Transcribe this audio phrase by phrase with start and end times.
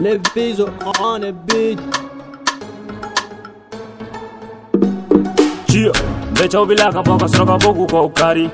[0.00, 0.60] Les filles
[1.00, 1.78] on the beat.
[5.68, 5.92] Chia,
[6.38, 8.50] mecha ubila kapoka sroka kapoku kwa ukari,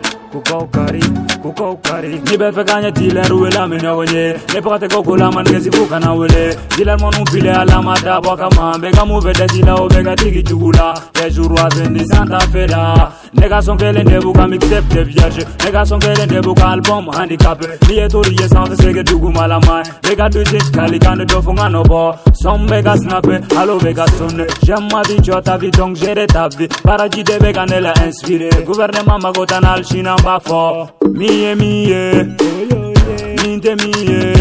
[0.50, 1.02] kwa ukari.
[1.42, 4.24] kuko kari nibe fɛ ka ɲɛ tilɛri wele a mi ɲɔgɔn ye
[4.54, 6.42] ne pagatɛ ko ko la manigɛsifu kana wele
[6.76, 10.16] dilɛrimɔnu filɛ alama dabɔ kama bɛɛ ka mun fɛ dɛsi la o bɛɛ ka
[12.10, 15.70] santa fera ne ka sɔn kelen de b'u ka mixtape de vierge ne
[16.52, 21.42] ka album handicap n'i ye tori sege dugumalama ne ka dusi kali kan de dɔ
[21.42, 25.02] fo n ka nɔ bɔ sɔn bɛ ka sinape alo bɛ ka sonne j'aime ma
[25.08, 26.68] vie tu as ta donc gère ta vie
[28.04, 29.60] inspiré gouvernement mago t'an
[31.12, 32.28] miye miye
[33.42, 34.32] minte miye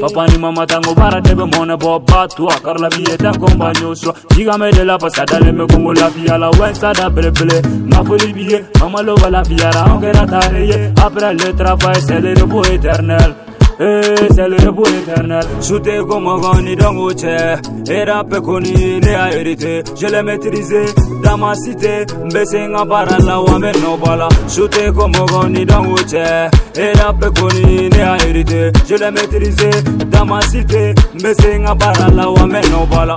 [0.00, 4.70] Papá ni mamá tan para te mona boba tu a carla billeta con bañoso Dígame
[4.70, 7.60] de la pasada le me pongo la fia la huensa da breble
[7.90, 12.20] Ma foli bille, mamá lo va la fiara aunque era tarde Apre le trafa ese
[12.20, 13.16] de lo eterno
[13.80, 14.00] Eh,
[14.34, 15.38] c'est le pour l'éternel.
[15.62, 17.60] Shooté comme un ni dans mon chair.
[17.88, 19.84] Et rapé connu, né à hériter.
[19.96, 20.80] Je l'ai maîtrisé
[21.22, 22.04] dans ma cité.
[22.28, 24.28] Mbessé nga para la wame no bala.
[24.48, 26.50] Shooté comme un ni dans mon chair.
[26.74, 28.72] Et rapé connu, né à hériter.
[28.88, 29.70] Je l'ai maîtrisé
[30.10, 30.92] dans ma cité.
[31.14, 33.16] Mbessé nga para la wame no bala.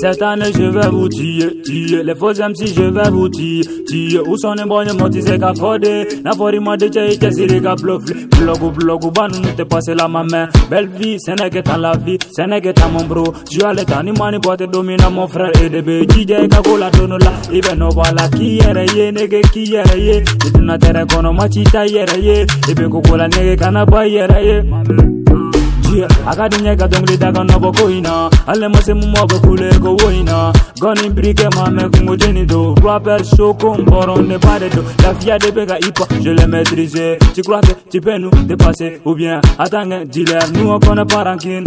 [0.00, 2.02] Cette année je vais vous dire, tuer.
[2.02, 4.20] Les faux MC je vais vous dire tuer.
[4.26, 6.06] Où sont les bonnes motis, c'est qu'à foder.
[6.24, 7.18] La forêt, moi, de les
[7.60, 10.46] gars, Blog, blog, ban, nous te passé la maman.
[10.70, 13.34] Belle vie, c'est n'est que la vie, c'est n'est que mon bro.
[13.50, 16.06] Tu as les tanimani, te domine mon frère et je vais
[16.48, 17.32] kakola, donne la.
[17.54, 19.12] Ibe no bala, qui ye,
[19.52, 19.78] qui ye.
[19.94, 20.22] Et
[20.54, 22.02] tu n'as qu'on a machita, ye.
[22.72, 24.04] la kokola, nege, canaba,
[25.96, 31.42] yeah akadinya kadongli daga nobo koina ale mose mumo go kule go woina goni brike
[31.42, 36.06] eh, mame kungojeni do rapper shoko mboro ne pare do la fia de bega ipa
[36.20, 40.50] je le maîtrise tu crois que tu peux nous dépasser ou bien attends eh, dealer
[40.54, 41.64] nous on connaît pas rancune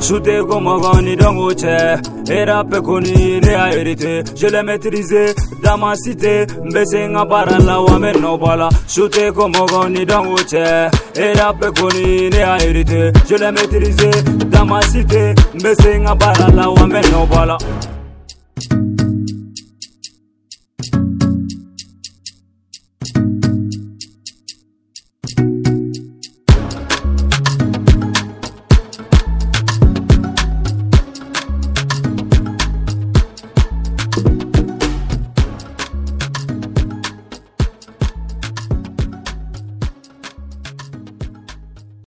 [0.00, 2.00] shooter comme un grand dans mon chair.
[2.30, 4.22] Et rapper connu, la vérité.
[4.36, 5.26] Je l'ai maîtrisé
[5.62, 6.46] dans ma cité.
[6.64, 8.68] Mbese nga bara la wa me no bala.
[8.88, 10.90] Shooter comme un grand dans mon chair.
[11.16, 13.12] Et rapper connu, la vérité.
[13.28, 14.10] Je l'ai maîtrisé
[14.50, 15.34] dans ma cité.
[15.54, 17.58] Mbese nga bara la wa me no bala.